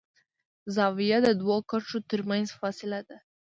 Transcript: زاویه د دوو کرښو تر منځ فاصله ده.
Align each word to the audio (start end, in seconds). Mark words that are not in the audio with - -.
زاویه 0.75 1.17
د 1.23 1.27
دوو 1.41 1.57
کرښو 1.69 1.99
تر 2.09 2.21
منځ 2.29 2.47
فاصله 2.59 2.99
ده. 3.07 3.17